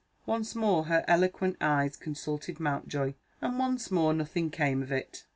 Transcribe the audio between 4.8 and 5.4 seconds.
of it.